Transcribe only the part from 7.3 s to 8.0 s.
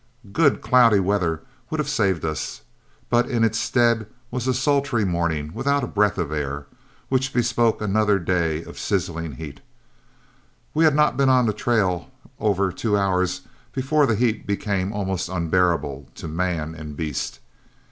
bespoke